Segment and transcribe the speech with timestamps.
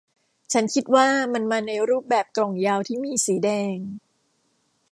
[0.53, 3.75] ฉันคิดว่ามันมาในรูปแบบกล่องยาวที่มีสีแดง